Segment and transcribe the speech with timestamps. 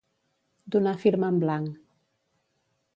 [0.75, 1.71] Donar firma en blanc.